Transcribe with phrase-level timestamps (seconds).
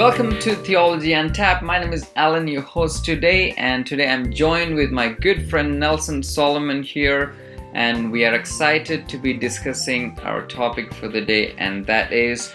[0.00, 1.62] Welcome to Theology Untapped.
[1.62, 5.78] My name is Alan, your host today, and today I'm joined with my good friend
[5.78, 7.34] Nelson Solomon here,
[7.74, 12.50] and we are excited to be discussing our topic for the day, and that is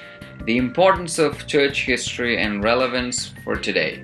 [0.45, 4.03] the importance of church history and relevance for today.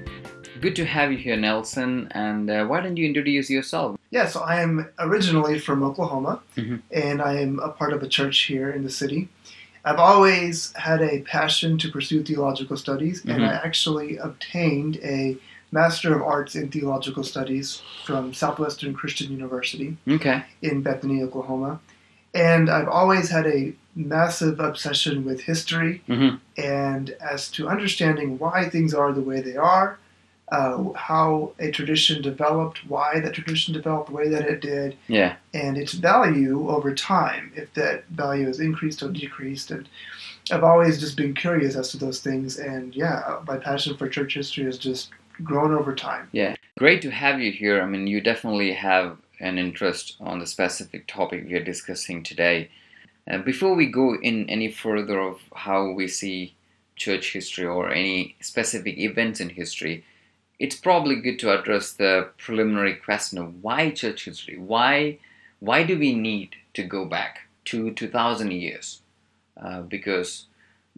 [0.61, 3.97] Good to have you here, Nelson, and uh, why don't you introduce yourself?
[4.11, 6.81] Yeah, so I am originally from Oklahoma, Mhm.
[6.91, 9.29] and I am a part of a church here in the city.
[9.83, 13.49] I've always had a passion to pursue theological studies, and Mhm.
[13.49, 15.37] I actually obtained a
[15.71, 20.43] Master of Arts in Theological Studies from Southwestern Christian University Okay.
[20.61, 21.79] in Bethany, Oklahoma.
[22.33, 28.69] And I've always had a massive obsession with history hmm and as to understanding why
[28.69, 29.97] things are the way they are,
[30.51, 35.35] uh, how a tradition developed, why that tradition developed the way that it did, Yeah.
[35.53, 39.71] and its value over time, if that value has increased or decreased.
[39.71, 39.87] And
[40.51, 44.33] I've always just been curious as to those things, and yeah, my passion for church
[44.33, 46.27] history has just grown over time.
[46.33, 47.81] Yeah, great to have you here.
[47.81, 52.69] I mean, you definitely have an interest on the specific topic we are discussing today.
[53.29, 56.55] Uh, before we go in any further of how we see
[56.95, 60.03] church history or any specific events in history,
[60.61, 64.59] it's probably good to address the preliminary question of why church history?
[64.59, 65.17] Why,
[65.59, 69.01] why do we need to go back to 2000 years?
[69.59, 70.45] Uh, because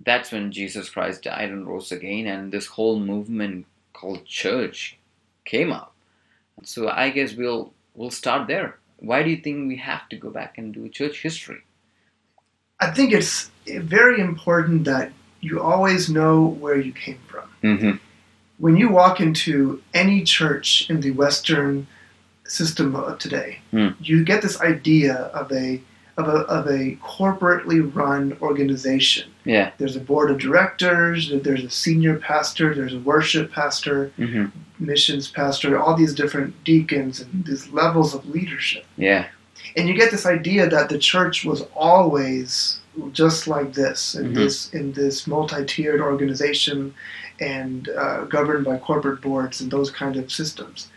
[0.03, 4.97] that's when Jesus Christ died and rose again, and this whole movement called church
[5.45, 5.95] came up.
[6.63, 8.79] So I guess we'll we'll start there.
[8.97, 11.61] Why do you think we have to go back and do church history?
[12.81, 17.49] I think it's very important that you always know where you came from.
[17.63, 17.97] Mm-hmm.
[18.57, 21.87] When you walk into any church in the Western
[22.45, 23.89] system of today, Hmm.
[24.01, 25.81] you get this idea of a
[26.15, 29.27] of a of a corporately run organization.
[29.45, 29.71] Yeah.
[29.79, 31.31] There's a board of directors.
[31.41, 32.75] There's a senior pastor.
[32.75, 34.45] There's a worship pastor, Mm-hmm.
[34.79, 35.79] missions pastor.
[35.79, 38.85] All these different deacons and these levels of leadership.
[38.95, 39.25] Yeah.
[39.75, 42.77] And you get this idea that the church was always
[43.11, 44.35] just like this in Mhm.
[44.35, 46.93] this in this multi-tiered organization
[47.39, 50.89] and uh, governed by corporate boards and those kind of systems.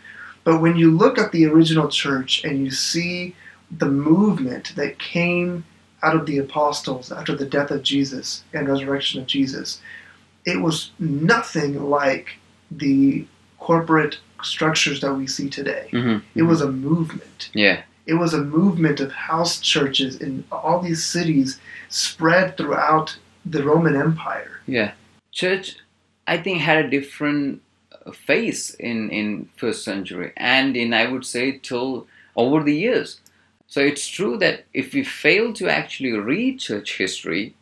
[0.43, 3.35] But when you look at the original church and you see
[3.69, 5.65] the movement that came
[6.03, 9.81] out of the apostles after the death of Jesus and resurrection of Jesus,
[10.45, 12.37] it was nothing like
[12.71, 13.25] the
[13.59, 15.89] corporate structures that we see today.
[15.91, 16.25] Mm-hmm.
[16.35, 17.49] It was a movement.
[17.53, 17.81] Yeah.
[18.05, 21.59] It was a movement of house churches in all these cities
[21.89, 24.61] spread throughout the Roman Empire.
[24.65, 24.93] Yeah.
[25.31, 25.75] Church,
[26.27, 27.61] I think, had a different
[28.05, 33.19] uh, face in in first century and in I would say till over the years.
[33.67, 37.53] So it's true that if we fail to actually read church history,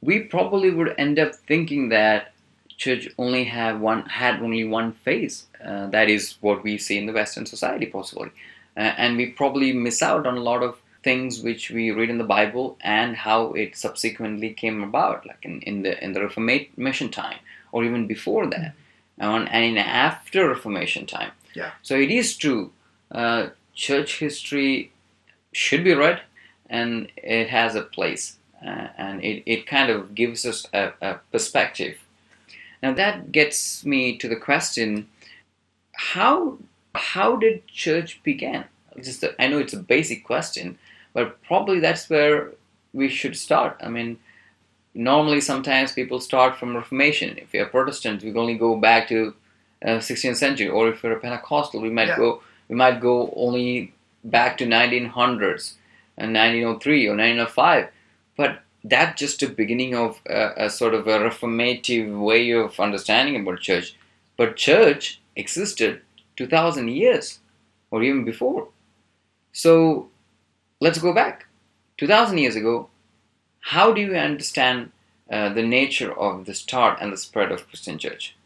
[0.00, 2.32] we probably would end up thinking that
[2.76, 5.46] church only have one had only one face.
[5.64, 8.30] Uh, that is what we see in the Western society, possibly,
[8.76, 12.18] uh, and we probably miss out on a lot of things which we read in
[12.18, 17.10] the Bible and how it subsequently came about, like in, in the in the Reformation
[17.10, 17.38] time
[17.72, 18.74] or even before that,
[19.18, 21.32] and, and in after Reformation time.
[21.54, 21.72] Yeah.
[21.82, 22.72] So it is true.
[23.10, 24.92] Uh, church history
[25.52, 26.20] should be read,
[26.68, 31.14] and it has a place, uh, and it, it kind of gives us a, a
[31.32, 31.98] perspective.
[32.82, 35.08] Now that gets me to the question:
[35.92, 36.58] How
[36.94, 38.64] how did church begin?
[39.00, 40.78] Just a, I know it's a basic question,
[41.12, 42.52] but probably that's where
[42.92, 43.76] we should start.
[43.80, 44.18] I mean,
[44.94, 47.38] normally sometimes people start from Reformation.
[47.38, 49.34] If you're Protestant, we only go back to
[49.84, 52.16] uh, 16th century, or if you're a Pentecostal, we might Yeah.
[52.16, 53.92] go we might go only
[54.22, 55.74] back to 1900s
[56.16, 57.88] and 1903 or 1905.
[58.36, 63.34] But that's just a beginning of a, a sort of a reformative way of understanding
[63.40, 63.96] about church.
[64.36, 66.02] But church existed
[66.36, 67.40] 2,000 years
[67.90, 68.68] or even before.
[69.52, 70.08] So
[70.80, 71.46] let's go back.
[71.98, 72.88] 2,000 years ago,
[73.60, 74.92] how do you understand
[75.30, 78.36] uh, the nature of the start and the spread of Christian church?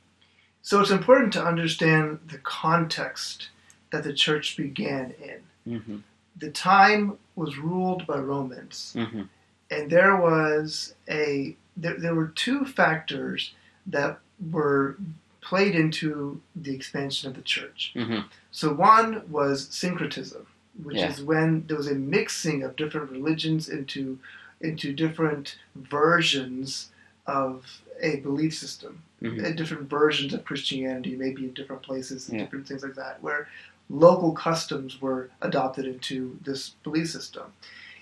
[0.63, 3.49] So it's important to understand the context
[3.91, 5.75] that the church began in.
[5.79, 5.97] Mm-hmm.
[6.37, 9.23] The time was ruled by Romans, Mm-hmm.
[9.71, 13.53] and there was a there, there were two factors
[13.87, 14.19] that
[14.51, 14.97] were
[15.41, 17.93] played into the expansion of the church.
[17.95, 18.21] Mm-hmm.
[18.51, 20.47] So one was syncretism,
[20.83, 21.09] which Yeah.
[21.11, 24.19] is when there was a mixing of different religions into
[24.65, 26.91] into different versions
[27.27, 29.43] of a belief system, Mm-hmm.
[29.43, 32.45] uh, different versions of Christianity, maybe in different places and Yeah.
[32.45, 33.49] different things like that, where
[33.89, 37.47] local customs were adopted into this belief system.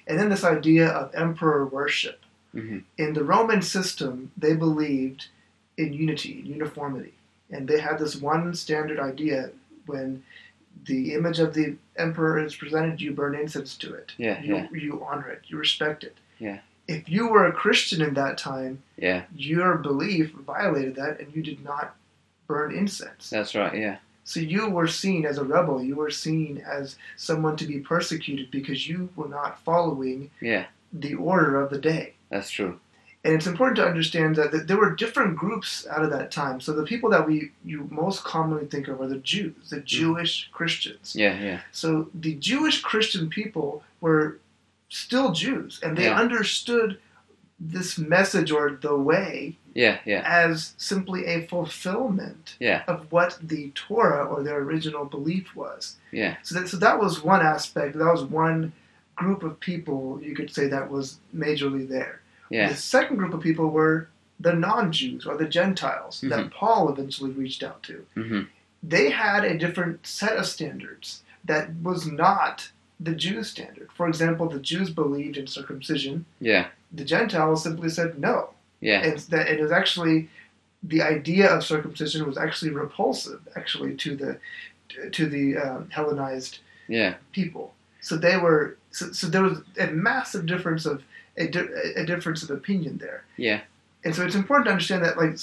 [0.09, 2.19] And then this idea of emperor worship.
[2.57, 2.79] Mm-hmm.
[2.99, 5.27] In the Roman system, they believed
[5.77, 7.15] in unity, in uniformity.
[7.53, 9.51] And they had this one standard idea
[9.87, 10.25] when
[10.87, 14.13] the image of the emperor is presented, you burn incense to it.
[14.17, 14.69] Yeah, you, yeah.
[14.73, 16.17] you honor it, you respect it.
[16.43, 16.59] Yeah.
[16.89, 21.43] If you were a Christian in that time, Yeah, your belief violated that and you
[21.43, 21.95] did not
[22.49, 23.31] burn incense.
[23.31, 23.75] that's right.
[23.85, 25.83] Yeah, So you were seen as a rebel.
[25.83, 31.15] You were seen as someone to be persecuted because you were not following yeah, the
[31.15, 32.15] order of the day.
[32.29, 32.75] that's true.
[33.25, 36.61] And it's important to understand that there were different groups out of that time.
[36.61, 39.85] So the people that we you most commonly think of are the Jews, the mm.
[39.85, 41.15] Jewish Christians.
[41.15, 44.39] Yeah, yeah, So the Jewish Christian people were
[44.93, 46.19] still Jews, and they Yeah.
[46.19, 46.99] understood
[47.59, 52.83] this message or the way yeah, yeah, as simply a fulfillment Yeah.
[52.87, 55.97] of what the Torah or their original belief was.
[56.11, 57.97] yeah, So that, so that was one aspect.
[57.97, 58.73] That was one
[59.17, 62.21] group of people you could say that was majorly there.
[62.51, 64.09] yeah, The second group of people were
[64.41, 66.29] the non-Jews or the Gentiles Mhm.
[66.31, 68.05] that Paul eventually reached out to.
[68.15, 68.43] hmm
[68.83, 72.71] They had a different set of standards that was not
[73.05, 73.89] the Jews' standard.
[73.95, 76.25] For example, the Jews believed in circumcision.
[76.41, 78.51] yeah, The Gentiles simply said no.
[78.81, 80.29] yeah, And that it was actually
[80.83, 84.39] the idea of circumcision was actually repulsive, actually to the
[85.13, 86.59] to the um, Hellenized
[86.89, 87.73] yeah, people.
[88.01, 91.03] So they were so, so there was a massive difference of
[91.39, 93.25] a, di- a difference of opinion there.
[93.39, 93.61] yeah,
[94.05, 95.39] And so it's important to understand that like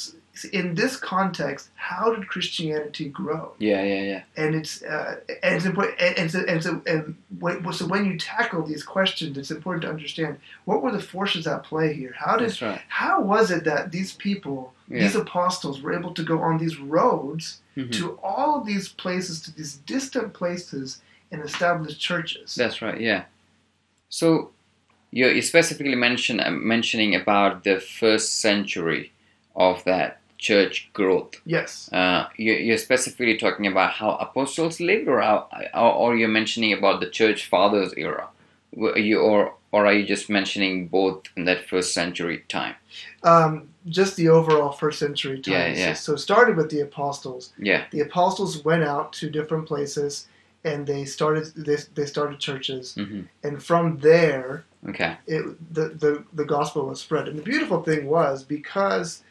[0.53, 3.53] in this context, how did Christianity grow?
[3.59, 7.15] yeah, yeah, yeah, And it's uh, and it's important and, and so and so and
[7.39, 11.45] when, so when you tackle these questions, it's important to understand what were the forces
[11.47, 12.13] at play here.
[12.17, 12.81] How did that's right.
[12.87, 14.99] how was it that these people, Yeah.
[15.01, 17.91] these apostles, were able to go on these roads Mhm.
[17.99, 21.01] to all of these places, to these distant places,
[21.31, 22.55] and establish churches?
[22.55, 22.99] That's right.
[23.01, 23.23] Yeah.
[24.09, 24.51] So
[25.11, 29.11] you you specifically mention uh, mentioning about the first century
[29.55, 31.35] of that church growth.
[31.45, 31.91] yes.
[31.93, 37.01] Uh, you, you're specifically talking about how apostles lived, or, how, or you're mentioning about
[37.01, 38.29] the church fathers era,
[38.95, 42.73] you or or are you just mentioning both in that first century time?
[43.21, 45.53] Um, just the overall first century time.
[45.53, 45.93] Yeah, yeah.
[45.93, 47.53] So, started with the apostles.
[47.59, 47.85] Yeah.
[47.91, 50.27] The apostles went out to different places,
[50.63, 55.17] and they started they, they started churches, hmm and from there, Okay.
[55.27, 57.27] it, the, the the gospel was spread.
[57.27, 59.21] And the beautiful thing was because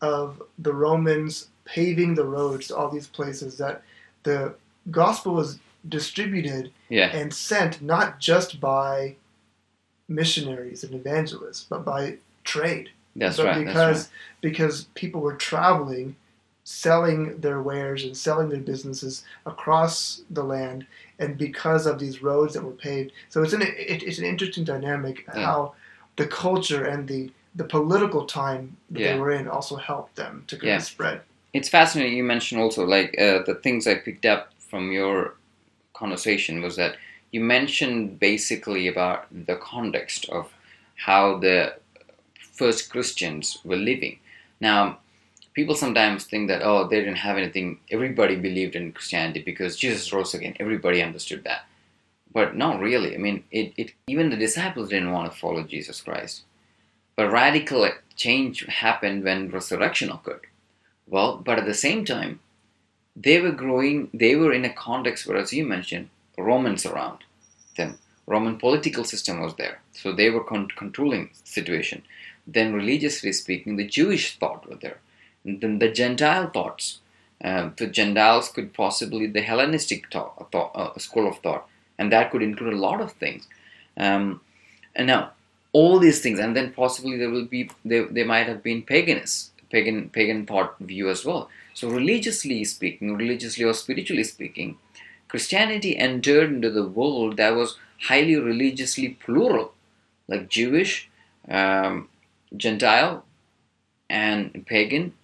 [0.00, 3.82] of the Romans paving the roads to all these places that
[4.22, 4.54] the
[4.90, 5.58] gospel was
[5.88, 7.08] distributed Yeah.
[7.14, 9.16] and sent not just by
[10.08, 12.90] missionaries and evangelists, but by trade.
[13.16, 13.64] That's but right.
[13.64, 14.10] because That's
[14.40, 16.16] because people were traveling,
[16.64, 20.86] selling their wares and selling their businesses across the land,
[21.18, 24.64] and because of these roads that were paved, so it's an it, it's an interesting
[24.64, 25.44] dynamic Yeah.
[25.44, 25.74] how
[26.16, 29.12] the culture and the the political time that Yeah.
[29.14, 30.76] they were in also helped them to kind Yeah.
[30.76, 31.18] of spread.
[31.58, 35.16] it's fascinating you mentioned also like uh, the things i picked up from your
[36.00, 36.92] conversation was that
[37.34, 39.18] you mentioned basically about
[39.50, 40.44] the context of
[41.06, 41.58] how the
[42.60, 44.14] first christians were living
[44.60, 44.98] now
[45.58, 50.12] people sometimes think that oh they didn't have anything everybody believed in christianity because jesus
[50.12, 51.62] rose again everybody understood that
[52.36, 56.00] but not really i mean it, it even the disciples didn't want to follow jesus
[56.06, 56.42] christ
[57.18, 60.46] but radical change happened when resurrection occurred
[61.10, 62.40] well, but at the same time,
[63.16, 67.18] they were growing, they were in a context where, as you mentioned, Romans around
[67.76, 67.98] them.
[68.26, 69.80] Roman political system was there.
[69.92, 72.02] So they were con- controlling situation.
[72.46, 74.98] Then, religiously speaking, the Jewish thought were there.
[75.44, 76.98] And then the Gentile thoughts.
[77.42, 82.30] Uh, the Gentiles could possibly the Hellenistic thought, thought, uh, school of thought, and that
[82.30, 83.46] could include a lot of things.
[83.96, 84.40] Um,
[84.94, 85.32] and now,
[85.72, 89.50] all these things, and then possibly there will be, they, they might have been paganists
[89.70, 91.48] pagan pagan thought view as well.
[91.74, 94.78] So religiously speaking, religiously or spiritually speaking,
[95.28, 97.76] Christianity entered into the world that was
[98.08, 99.72] highly religiously plural,
[100.26, 101.08] like Jewish,
[101.48, 102.08] um,
[102.56, 103.24] Gentile,
[104.08, 105.14] and pagan.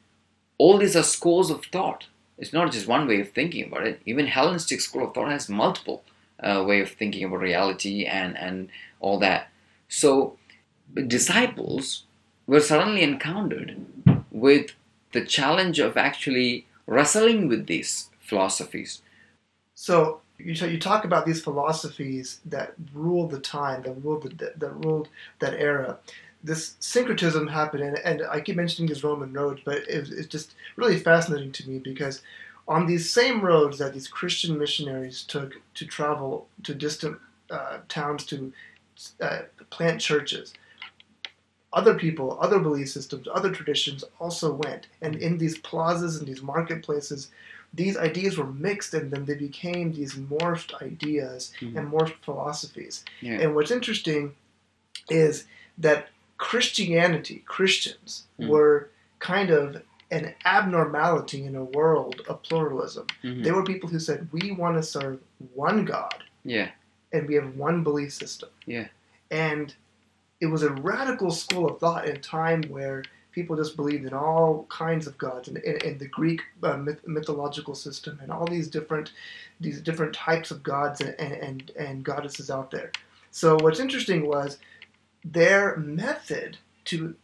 [0.59, 2.07] All these are schools of thought.
[2.39, 4.01] It's not just one way of thinking about it.
[4.07, 6.05] Even Hellenistic school of thought has multiple
[6.41, 8.69] uh, way of thinking about reality and and
[9.01, 9.49] all that.
[9.89, 10.37] So
[11.07, 12.05] disciples
[12.47, 13.77] were suddenly encountered
[14.31, 14.73] with
[15.13, 19.03] the challenge of actually wrestling with these philosophies.
[19.75, 24.85] So you you talk about these philosophies that ruled the time, that ruled the, that
[24.85, 25.99] ruled that era.
[26.43, 30.55] This syncretism happened, and, and I keep mentioning these Roman roads, but it, it's just
[30.77, 32.21] really fascinating to me because
[32.69, 37.19] on these same roads that these Christian missionaries took to travel to distant
[37.51, 38.53] uh, towns to
[39.21, 40.55] uh, plant churches,
[41.73, 44.87] other people, other belief systems, other traditions also went.
[45.03, 47.31] And in these plazas and these marketplaces,
[47.73, 51.77] these ideas were mixed and then they became these morphed ideas Mhm.
[51.77, 53.05] and morphed philosophies.
[53.21, 53.41] Yeah.
[53.41, 54.37] And what's interesting
[55.11, 55.47] is
[55.79, 56.09] that
[56.39, 58.49] Christianity, Christians, Mhm.
[58.49, 59.83] were kind of
[60.13, 63.07] an abnormality in a world of pluralism.
[63.25, 63.43] Mhm.
[63.43, 65.19] They were people who said, We want to serve
[65.55, 66.71] one God Yeah.
[67.15, 68.51] And we have one belief system.
[68.67, 68.89] Yeah.
[69.31, 69.75] And
[70.41, 74.13] it was a radical school of thought in a time where people just believed in
[74.13, 78.47] all kinds of gods and, and, and the Greek uh, myth, mythological system and all
[78.47, 79.13] these different
[79.61, 82.91] these different types of gods and, and, and goddesses out there.
[83.31, 84.59] So what's interesting was
[85.25, 87.15] their method to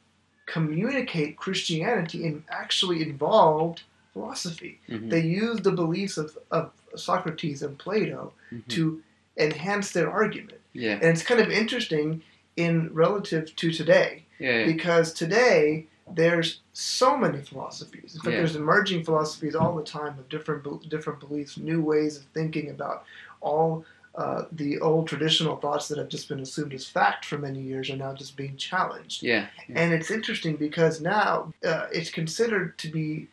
[0.46, 3.82] communicate Christianity in actually involved
[4.12, 4.80] philosophy.
[4.88, 5.10] Mhm.
[5.10, 8.66] They used the beliefs of, of Socrates and Plato Mhm.
[8.68, 9.02] to
[9.40, 10.60] enhance their argument.
[10.72, 10.94] Yeah.
[10.94, 12.22] And it's kind of interesting
[12.56, 14.58] in relative to today Yeah.
[14.58, 14.66] yeah.
[14.66, 18.14] because today there's so many philosophies.
[18.14, 18.38] In fact, Yeah.
[18.38, 23.04] there's emerging philosophies all the time of different different beliefs, new ways of thinking about
[23.40, 23.84] all
[24.16, 27.88] uh, the old traditional thoughts that have just been assumed as fact for many years
[27.90, 29.22] are now just being challenged.
[29.22, 29.46] Yeah.
[29.68, 29.80] yeah.
[29.80, 33.28] And it's interesting because now uh, it's considered to be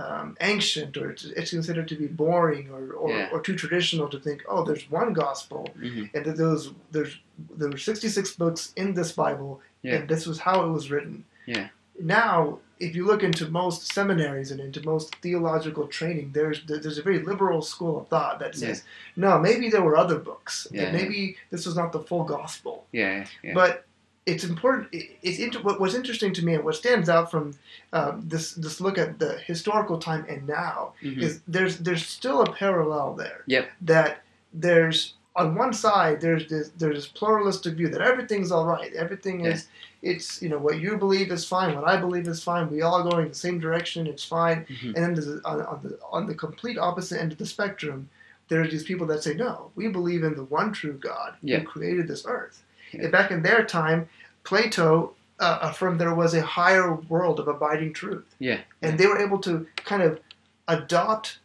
[0.00, 3.28] um, ancient or it's, it's considered to be boring or, or, Yeah.
[3.32, 6.10] or too traditional to think, oh, there's one gospel Mhm.
[6.14, 7.18] and that there was there's
[7.58, 9.94] there were 66 books in this Bible, Yeah.
[9.96, 11.24] and this was how it was written.
[11.46, 11.68] Yeah.
[11.98, 17.02] Now, if you look into most seminaries and into most theological training, there's there's a
[17.02, 18.84] very liberal school of thought that says,
[19.16, 20.92] no, maybe there were other books, Yeah.
[20.92, 22.86] maybe this was not the full gospel.
[22.92, 23.26] Yeah.
[23.42, 23.54] Yeah.
[23.54, 23.84] But
[24.26, 24.88] it's important.
[24.92, 27.54] it- It's inter- what was interesting to me and what stands out from
[27.92, 31.22] um, this this look at the historical time and now Mhm.
[31.22, 33.42] is there's there's still a parallel there.
[33.46, 33.68] Yep.
[33.82, 34.22] That
[34.52, 38.92] there's on one side there's this there's this pluralistic view that everything's all right.
[38.94, 39.68] Everything is
[40.02, 42.70] it's you know what you believe is fine, what I believe is fine.
[42.70, 44.06] We all going the same direction.
[44.06, 44.66] It's fine.
[44.66, 44.94] Mhm.
[44.94, 48.08] And then there's on, on the on the complete opposite end of the spectrum,
[48.48, 51.58] there's these people that say no, we believe in the one true God Yeah.
[51.60, 52.62] who created this earth.
[53.10, 54.08] Back in their time,
[54.44, 58.60] Plato uh, affirmed there was a higher world of abiding truth Yeah.
[58.82, 60.20] and they were able to kind of
[60.68, 61.38] adopt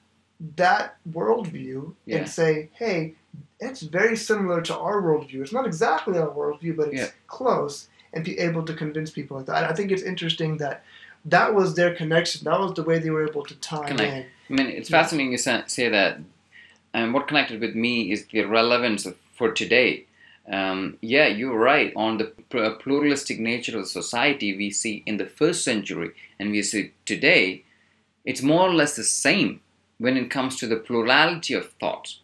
[0.57, 2.17] that worldview Yeah.
[2.17, 3.13] and say, hey,
[3.59, 5.41] it's very similar to our worldview.
[5.41, 7.09] It's not exactly our worldview, but it's Yeah.
[7.27, 9.63] close, and be able to convince people like that.
[9.69, 10.83] I think it's interesting that
[11.25, 12.43] that was their connection.
[12.43, 13.99] That was the way they were able to tie in.
[14.01, 15.01] I mean, it's Yeah.
[15.01, 16.19] fascinating you say that.
[16.93, 20.04] And what connected with me is the relevance of, for today.
[20.51, 21.91] Um, yeah, you're right.
[21.95, 22.25] On the
[22.79, 27.63] pluralistic nature of society we see in the first century and we see today,
[28.23, 29.61] it's more or less the same
[29.97, 32.17] when it comes to the plurality of thought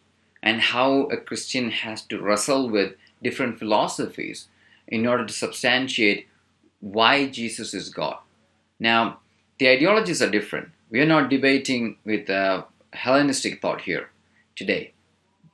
[0.44, 4.48] and how a Christian has to wrestle with different philosophies
[4.88, 6.28] in order to substantiate
[6.80, 8.18] why Jesus is God.
[8.80, 9.20] Now,
[9.60, 10.70] the ideologies are different.
[10.90, 12.64] We are not debating with uh,
[12.94, 14.10] Hellenistic thought here
[14.56, 14.94] today,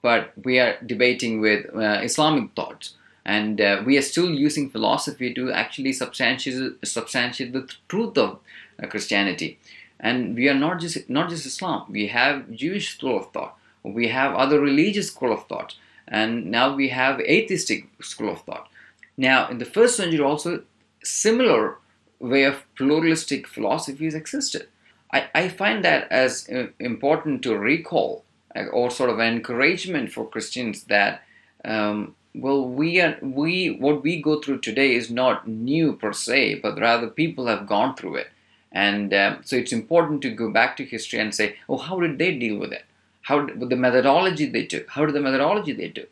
[0.02, 5.34] but we are debating with uh, Islamic thoughts, and uh, we are still using philosophy
[5.34, 8.40] to actually substantiate, substantiate the truth of
[8.82, 9.60] uh, Christianity.
[10.00, 11.86] And we are not just not just Islam.
[11.90, 13.58] We have Jewish school of thought.
[13.84, 15.76] We have other religious school of thought,
[16.08, 18.70] and now we have atheistic school of thought.
[19.18, 20.64] Now, in the first century, also
[21.04, 21.78] similar
[22.20, 24.68] way of pluralistic philosophies existed.
[25.12, 28.24] I, I find that as uh, important to recall
[28.72, 31.24] or sort of encouragement for Christians that
[31.66, 36.56] um, well we are we what we go through today is not new per se
[36.56, 38.28] but rather people have gone through it.
[38.72, 42.18] And um, so it's important to go back to history and say oh how did
[42.18, 42.86] they deal with it?
[43.24, 46.06] How did, with the methodology they took how did the methodology they do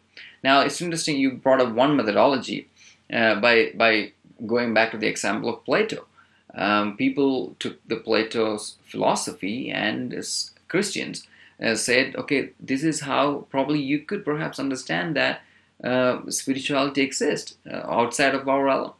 [0.44, 2.68] now it's interesting you brought up one methodology
[3.12, 4.12] uh, by by
[4.46, 6.06] going back to the example of Plato.
[6.54, 11.28] Um, people took the Plato's philosophy and as Christians
[11.62, 15.42] uh, said, okay, this is how probably you could perhaps understand that
[15.84, 18.94] uh, spirituality exists uh, outside of our realm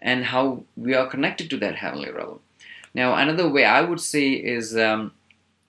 [0.00, 2.40] and how we are connected to that heavenly realm.
[2.94, 5.12] Now, another way I would say is um,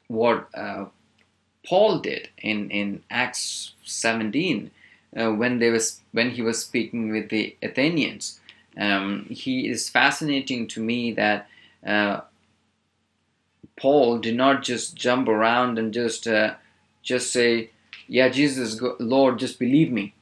[0.08, 0.86] what uh,
[1.66, 4.72] Paul did in, in Acts 17
[5.16, 8.40] uh, when, they was, when he was speaking with the Athenians.
[8.78, 11.48] Um, he is fascinating to me that
[13.82, 16.54] Paul did not just jump around and just uh,
[17.02, 17.72] just say,
[18.08, 20.14] "Yeah, Jesus, Lord, just believe me."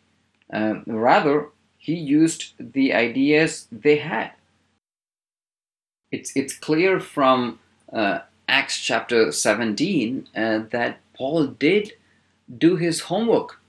[0.49, 1.47] Um, rather,
[1.77, 4.31] he used the ideas they had.
[6.09, 7.59] It's it's clear from
[7.91, 11.93] uh, Acts chapter seventeen uh, that Paul did
[12.65, 13.59] do his homework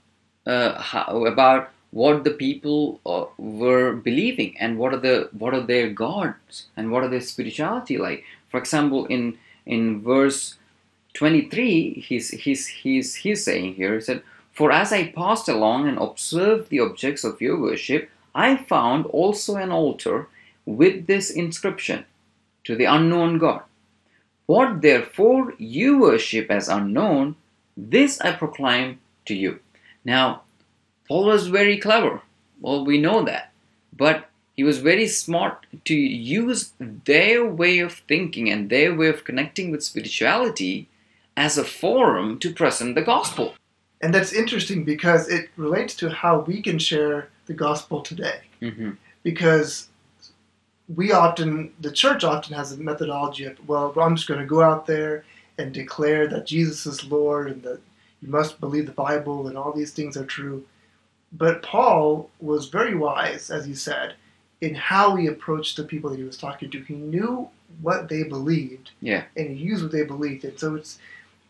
[0.47, 5.67] uh, how, about what the people uh, were believing and what are the what are
[5.73, 8.23] their gods and what are their spirituality like.
[8.49, 10.57] For example, in in verse
[11.13, 15.97] 23, he's he's he's he's saying here, he said, For as I passed along and
[15.97, 20.27] observed the objects of your worship, I found also an altar
[20.65, 22.05] with this inscription
[22.63, 23.63] to the unknown God.
[24.45, 27.35] What therefore you worship as unknown,
[27.75, 29.59] this I proclaim to you.
[30.03, 30.43] Now,
[31.07, 32.21] Paul was very clever.
[32.59, 33.51] Well, we know that.
[33.95, 39.23] But he was very smart to use their way of thinking and their way of
[39.23, 40.87] connecting with spirituality
[41.37, 43.55] as a forum to present the gospel.
[44.01, 48.41] And that's interesting because it relates to how we can share the gospel today.
[48.61, 48.91] Mm-hmm.
[49.23, 49.87] Because
[50.95, 54.61] we often, the church often has a methodology of, well, I'm just going to go
[54.61, 55.23] out there
[55.57, 57.79] and declare that Jesus is Lord and that
[58.21, 60.65] you must believe the Bible and all these things are true.
[61.31, 64.15] But Paul was very wise, as he said,
[64.61, 66.79] in how he approached the people that he was talking to.
[66.83, 67.49] He knew
[67.81, 69.23] what they believed, Yeah.
[69.35, 70.43] and he used what they believed.
[70.45, 70.99] And so it's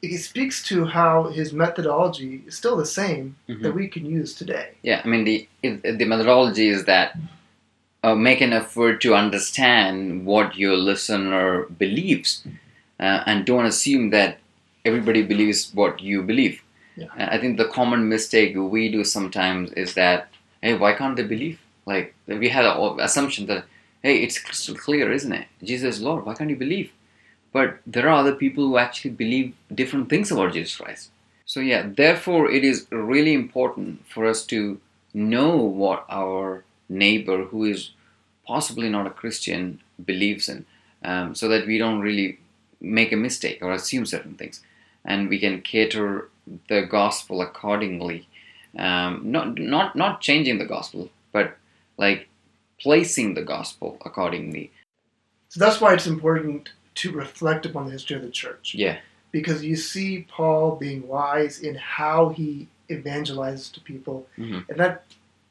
[0.01, 3.61] it speaks to how his methodology is still the same Mhm.
[3.61, 4.69] that we can use today.
[4.81, 5.47] Yeah, I mean the
[5.99, 7.15] the methodology is that
[8.03, 12.43] uh, make an effort to understand what your listener believes,
[12.99, 14.39] uh, and don't assume that
[14.85, 16.63] everybody believes what you believe.
[16.97, 17.05] Yeah.
[17.19, 20.29] Uh, I think the common mistake we do sometimes is that
[20.63, 21.59] hey, why can't they believe?
[21.85, 23.65] Like we had an assumption that
[24.01, 25.47] hey, it's crystal clear, isn't it?
[25.63, 26.25] Jesus is Lord.
[26.25, 26.91] Why can't you believe?
[27.53, 31.09] But there are other people who actually believe different things about Jesus Christ.
[31.45, 34.79] So yeah, therefore it is really important for us to
[35.13, 37.91] know what our neighbor who is
[38.47, 40.65] possibly not a Christian believes in,
[41.03, 42.39] um, so that we don't really
[42.79, 44.61] make a mistake or assume certain things,
[45.05, 46.29] and we can cater
[46.69, 48.27] the gospel accordingly.
[48.77, 51.09] Um, not not not changing the gospel,
[52.01, 52.27] like
[52.81, 54.71] placing the gospel accordingly.
[55.49, 58.73] So that's why it's important to reflect upon the history of the church.
[58.75, 58.97] Yeah,
[59.31, 64.27] Because you see Paul being wise in how he evangelizes to people.
[64.37, 64.67] Mhm.
[64.67, 65.05] And that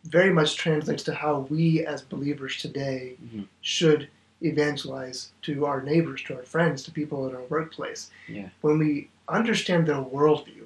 [0.05, 3.47] very much translates to how we as believers today Mhm.
[3.63, 4.09] should
[4.43, 8.11] evangelize to our neighbors, to our friends, to people in our workplace.
[8.29, 8.49] Yeah.
[8.61, 10.65] When we understand their worldview,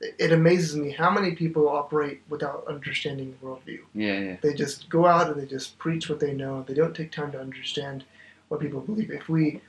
[0.00, 3.80] it amazes me how many people operate without understanding the worldview.
[3.94, 6.64] yeah, yeah, They just go out and they just preach what they know.
[6.66, 8.04] They don't take time to understand
[8.48, 9.10] what people believe.
[9.10, 9.60] If we,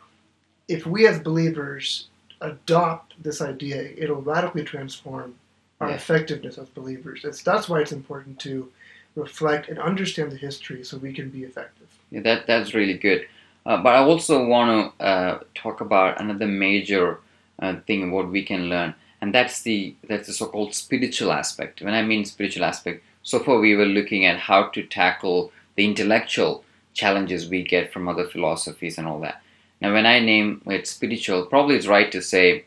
[0.68, 2.08] if we as believers
[2.42, 5.36] adopt this idea, it'll radically transform
[5.82, 5.96] our Yeah.
[5.96, 7.22] effectiveness as believers.
[7.24, 8.72] It's, that's why it's important to
[9.16, 11.88] reflect and understand the history so we can be effective.
[12.12, 13.28] yeah that that's really good.
[13.66, 17.20] Uh, but I also want to uh, talk about another major
[17.60, 21.82] uh, thing what we can learn, and that's the that's the so-called spiritual aspect.
[21.82, 25.86] When I mean spiritual aspect, so far we were looking at how to tackle the
[25.86, 29.42] intellectual challenges we get from other philosophies and all that.
[29.82, 32.66] Now, when I name it spiritual, probably it's right to say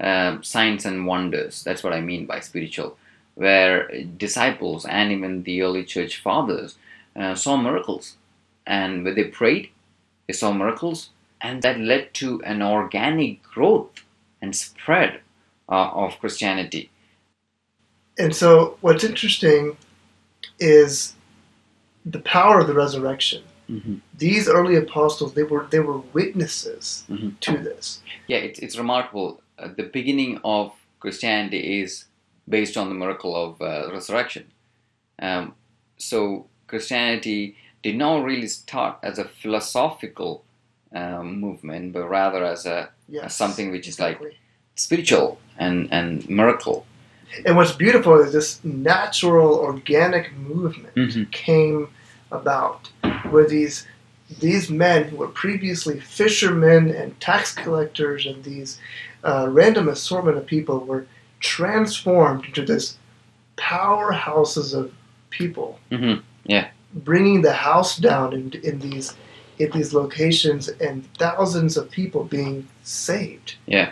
[0.00, 1.62] um, signs and wonders.
[1.62, 2.96] That's what I mean by spiritual,
[3.34, 6.76] where disciples and even the early church fathers
[7.14, 8.16] uh, saw miracles,
[8.66, 9.70] and when they prayed,
[10.26, 14.02] they saw miracles, and that led to an organic growth
[14.40, 15.20] and spread
[15.72, 16.84] uh, of Christianity.
[18.18, 19.76] And so, what's interesting
[20.60, 21.14] is
[22.14, 23.42] the power of the resurrection.
[23.70, 23.96] Mm-hmm.
[24.26, 27.30] These early apostles, they were they were witnesses Mhm.
[27.46, 27.84] to this.
[28.30, 29.28] Yeah, it's, it's remarkable.
[29.58, 32.04] Uh, the beginning of Christianity is
[32.56, 34.44] based on the miracle of uh, resurrection.
[35.26, 35.54] Um,
[35.96, 40.44] so Christianity did not really start as a philosophical
[41.00, 44.20] um, movement, but rather as a Yes, something which is like-
[44.74, 46.84] spiritual and, and miracle.
[47.46, 51.30] And what's beautiful is this natural, organic movement Mhm.
[51.30, 51.88] came
[52.30, 52.90] about,
[53.30, 53.86] where these
[54.40, 58.78] these men who were previously fishermen and tax collectors and these
[59.24, 61.04] uh, random assortment of people were
[61.40, 62.96] transformed into this
[63.56, 64.92] powerhouses of
[65.30, 66.14] people, hmm
[66.94, 69.14] bringing the house down in, in these
[69.58, 73.54] in these locations and thousands of people being saved.
[73.66, 73.90] Yeah.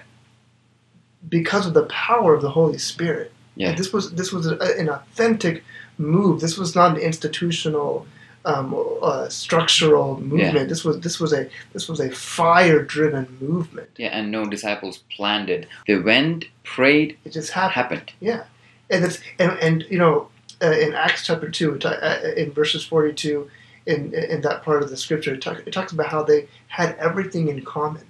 [1.29, 3.33] Because of the power of the Holy Spirit.
[3.57, 3.71] Yeah.
[3.71, 5.63] And this was this was a, an authentic
[5.99, 6.41] move.
[6.41, 8.07] This was not an institutional,
[8.47, 10.69] um, uh, structural movement.
[10.71, 13.91] This was this was a this was a fire-driven movement.
[13.99, 15.67] Yeah, and no disciples planned it.
[15.87, 17.75] They went, prayed, It just happened.
[17.75, 18.13] happened.
[18.21, 18.45] Yeah,
[18.89, 20.29] and it's and, and you know
[20.63, 23.51] uh, in Acts chapter two, uh, in verses forty-two,
[23.85, 26.97] in in that part of the scripture, it, talk, it talks about how they had
[26.97, 28.07] everything in common.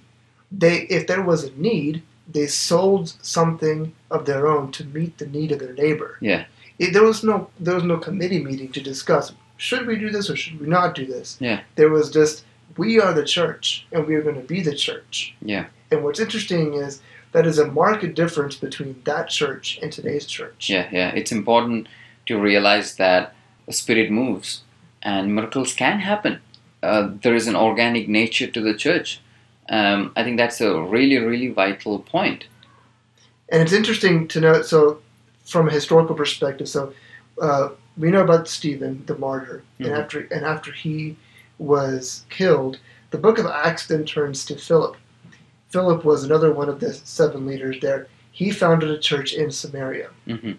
[0.51, 5.25] They, if there was a need, they sold something of their own to meet the
[5.25, 6.17] need of their neighbor.
[6.21, 6.45] Yeah.
[6.79, 10.29] It, there was no there was no committee meeting to discuss should we do this
[10.29, 11.37] or should we not do this.
[11.39, 11.61] Yeah.
[11.75, 12.43] There was just
[12.77, 15.35] we are the church and we are going to be the church.
[15.41, 15.67] Yeah.
[15.91, 20.69] And what's interesting is that is a marked difference between that church and today's church.
[20.69, 21.09] Yeah, yeah.
[21.11, 21.87] It's important
[22.25, 24.63] to realize that the Spirit moves
[25.01, 26.39] and miracles can happen.
[26.83, 29.21] Uh, there is an organic nature to the church.
[29.71, 32.45] Um, I think that's a really, really vital point.
[33.49, 34.99] And it's interesting to note, so
[35.45, 36.93] from a historical perspective, so
[37.41, 39.85] uh, we know about Stephen, the martyr, Mhm.
[39.85, 41.15] and after and after he
[41.57, 42.79] was killed,
[43.11, 44.95] the book of Acts then turns to Philip.
[45.69, 48.07] Philip was another one of the seven leaders there.
[48.31, 50.09] He founded a church in Samaria.
[50.27, 50.53] hmm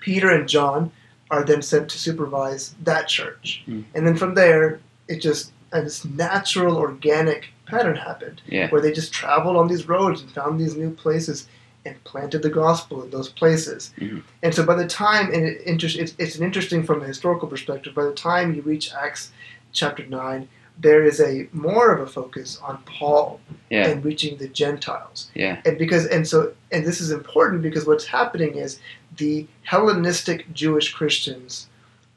[0.00, 0.92] Peter and John
[1.30, 3.64] are then sent to supervise that church.
[3.66, 3.84] Mm.
[3.94, 8.68] And then from there, it just, and this natural, organic pattern happened Yeah.
[8.70, 11.48] where they just traveled on these roads and found these new places
[11.84, 13.92] and planted the gospel in those places.
[13.98, 14.22] Mhm.
[14.42, 17.46] And so by the time, and it, inter- it's, it's an interesting from a historical
[17.48, 19.30] perspective, by the time you reach Acts
[19.72, 20.48] chapter 9,
[20.78, 23.86] there is a more of a focus on Paul Yeah.
[23.88, 25.60] and reaching the Gentiles Yeah.
[25.64, 28.78] and because and so and this is important because what's happening is
[29.16, 31.68] the Hellenistic Jewish Christians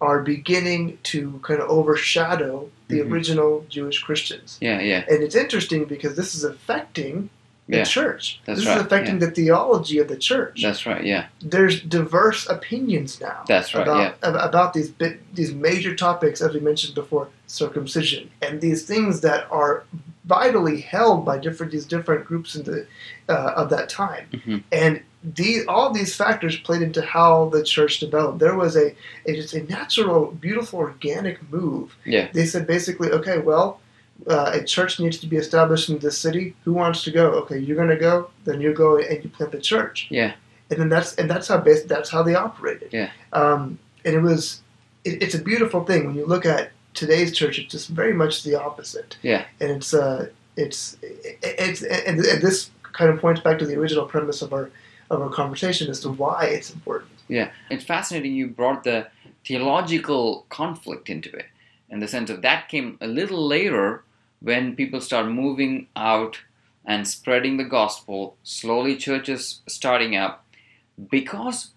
[0.01, 3.11] are beginning to kind of overshadow the Mhm.
[3.11, 4.57] original Jewish Christians.
[4.59, 4.81] Yeah.
[4.81, 5.05] Yeah.
[5.07, 7.29] And it's interesting because this is affecting
[7.69, 7.83] the Yeah.
[7.83, 8.41] church.
[8.45, 10.61] That's this right, is affecting the theology of the church.
[10.63, 11.03] That's right.
[11.03, 11.25] Yeah.
[11.39, 13.83] There's diverse opinions now That's right.
[13.83, 14.27] about Yeah.
[14.29, 19.21] ab- about these bit, these major topics as we mentioned before, circumcision, and these things
[19.21, 19.83] that are
[20.25, 22.85] vitally held by different these different groups in the
[23.29, 24.25] uh, of that time.
[24.33, 24.63] Mhm.
[24.71, 28.39] And these all these factors played into how the church developed.
[28.39, 31.95] There was a, a just a natural, beautiful, organic move.
[32.05, 32.29] Yeah.
[32.33, 33.79] They said basically, okay, well.
[34.27, 36.53] Uh, a church needs to be established in this city.
[36.65, 37.27] Who wants to go?
[37.41, 38.29] Okay, you're going to go.
[38.43, 40.33] Then you go and you plant the church Yeah.
[40.69, 42.89] and then that's and that's how bas that's how they operated.
[42.91, 43.11] Yeah.
[43.31, 44.61] Um, and it was
[45.05, 47.59] it, it's a beautiful thing when you look at today's church.
[47.59, 49.15] It's just very much the opposite.
[49.21, 49.45] Yeah.
[49.61, 50.27] And it's uh
[50.57, 54.69] it's it's and, and this kind of points back to the original premise of our
[55.09, 57.11] of our conversation as to why it's important.
[57.27, 59.07] Yeah, it's fascinating you brought the
[59.45, 61.45] theological conflict into it.
[61.89, 64.03] In the sense of that came a little later
[64.41, 66.39] when people start moving out
[66.85, 70.45] and spreading the gospel, slowly churches starting up,
[71.09, 71.71] because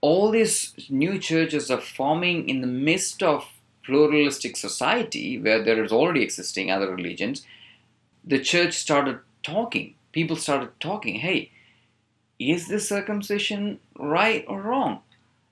[0.00, 3.46] all these new churches are forming in the midst of
[3.82, 7.44] pluralistic society where there is already existing other religions,
[8.24, 9.94] the church started talking.
[10.12, 11.50] People started talking, hey,
[12.38, 15.00] is this circumcision right or wrong?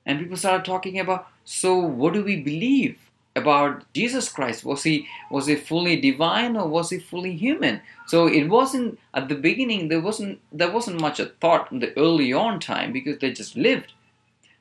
[0.05, 2.99] And people started talking about, so what do we believe
[3.35, 4.65] about Jesus Christ?
[4.65, 7.83] Was he was he fully divine or was he fully human?
[8.07, 11.97] So it wasn't at the beginning there wasn't there wasn't much a thought in the
[11.99, 13.93] early on time because they just lived.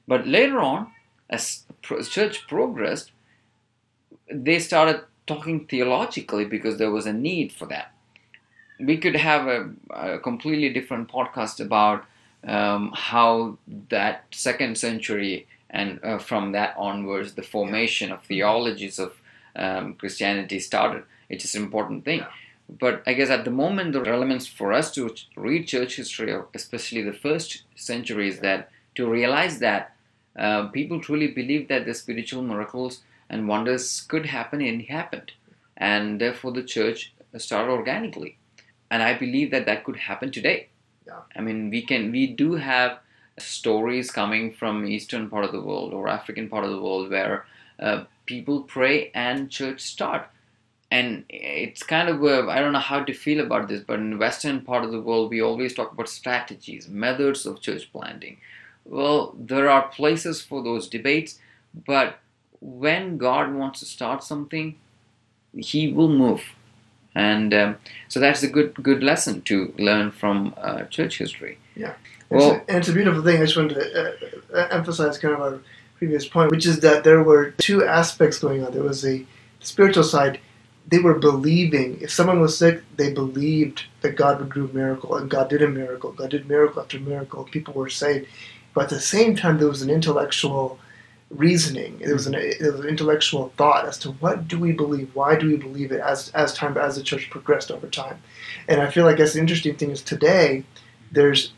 [0.08, 0.92] But later on,
[1.30, 3.12] as church progressed,
[4.30, 7.92] they started talking theologically because there was a need for that.
[8.80, 12.06] We could have a, a completely different podcast about
[12.46, 13.58] um, how
[13.90, 19.20] that second century and uh, from that onwards the formation of theologies of
[19.56, 21.04] um, Christianity started.
[21.30, 22.20] It's an important thing.
[22.20, 22.28] Yeah.
[22.68, 27.02] But I guess at the moment, the relevance for us to read church history, especially
[27.04, 29.96] the first century, is that to realize that
[30.36, 35.34] uh, people truly believed that the spiritual miracles and wonders could happen and happened.
[35.78, 38.38] And therefore, the church started organically.
[38.90, 40.70] And I believe that that could happen today.
[41.08, 41.22] Yeah.
[41.36, 43.00] I mean, we can, we do have
[43.38, 47.46] stories coming from eastern part of the world or African part of the world where
[47.80, 50.28] uh, people pray and church start.
[50.92, 54.62] And it's kind of, I don't know how to feel about this, but in western
[54.62, 58.38] part of the world, we always talk about strategies, methods of church planting.
[58.86, 61.40] Well, there are places for those debates,
[61.88, 62.20] but
[62.62, 64.78] when God wants to start something,
[65.56, 66.55] He will move,
[67.16, 67.78] and um,
[68.10, 71.58] so that's a good good lesson to learn from uh, church history.
[71.76, 71.94] Yeah.
[72.30, 73.42] Well, it's a, and it's a beautiful thing.
[73.42, 75.60] I just wanted to uh, uh, emphasize kind of our
[75.98, 78.74] previous point, which is that there were two aspects going on.
[78.74, 79.26] There was a
[79.62, 80.40] spiritual side.
[80.88, 82.00] They were believing.
[82.02, 85.62] If someone was sick, they believed that God would do a miracle, and God did
[85.62, 86.12] a miracle.
[86.12, 87.44] God did miracle after miracle.
[87.46, 88.28] People were saved.
[88.74, 90.80] But at the same time, there was an intellectual
[91.38, 91.98] reasoning.
[92.00, 95.36] There was an there was an intellectual thought as to what do we believe, why
[95.36, 98.22] do we believe it as as time as the church progressed over time.
[98.68, 100.64] And I feel like that's the interesting thing is today
[101.12, 101.52] there's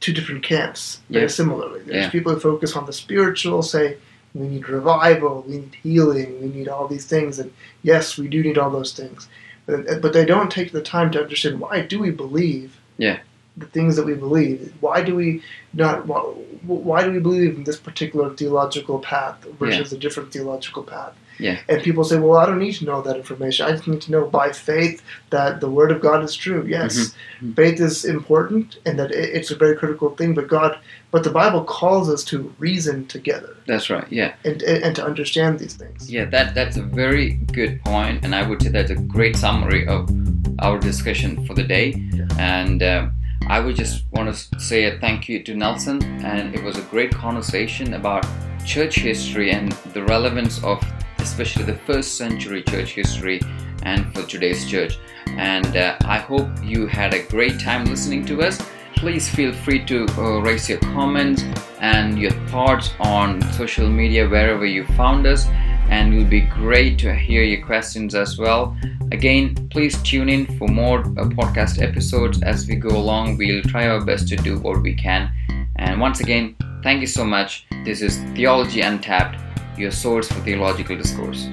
[0.00, 1.28] two different camps very Yeah.
[1.28, 1.80] similarly.
[1.84, 2.10] There's Yeah.
[2.10, 3.96] people who focus on the spiritual, say
[4.34, 7.50] we need revival, we need healing, we need all these things, and
[7.82, 9.28] yes, we do need all those things.
[9.66, 13.18] But, but they don't take the time to understand why do we believe Yeah.
[13.56, 14.72] The things that we believe.
[14.80, 15.42] Why do we
[15.74, 16.06] not?
[16.06, 16.18] Why,
[16.66, 21.14] why do we believe in this particular theological path versus a different theological path?
[21.38, 21.58] Yeah.
[21.70, 23.64] And people say, well, I don't need to know that information.
[23.64, 26.66] I just need to know by faith that the Word of God is true.
[26.68, 27.56] Yes, Mhm.
[27.56, 30.34] faith is important and that it- it's a very critical thing.
[30.34, 30.76] But God,
[31.10, 34.04] but the Bible calls us to reason together That's right.
[34.10, 34.34] Yeah.
[34.44, 36.10] and and to understand these things.
[36.12, 39.86] Yeah, that that's a very good point, and I would say that's a great summary
[39.86, 40.10] of
[40.58, 41.94] our discussion for the day.
[42.12, 42.26] Yeah.
[42.38, 43.06] And uh,
[43.48, 46.82] I would just want to say a thank you to Nelson, and it was a
[46.82, 48.26] great conversation about
[48.64, 50.84] church history and the relevance of
[51.18, 53.40] especially the first century church history
[53.82, 54.98] and for today's church.
[55.26, 58.60] And uh, I hope you had a great time listening to us.
[58.96, 61.42] Please feel free to uh, raise your comments
[61.80, 65.46] and your thoughts on social media wherever you found us
[65.90, 68.76] and it will be great to hear your questions as well.
[69.12, 73.36] Again, please tune in for more uh, podcast episodes as we go along.
[73.36, 75.30] We'll try our best to do what we can.
[75.76, 77.66] And once again, thank you so much.
[77.84, 79.38] This is Theology Untapped,
[79.78, 81.48] your source for theological discourse.